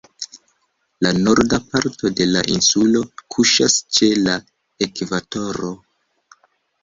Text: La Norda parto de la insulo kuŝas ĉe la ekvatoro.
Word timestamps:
La 1.05 1.09
Norda 1.17 1.57
parto 1.73 2.09
de 2.19 2.25
la 2.29 2.39
insulo 2.53 3.01
kuŝas 3.35 3.75
ĉe 3.97 4.09
la 4.29 4.37
ekvatoro. 4.87 5.71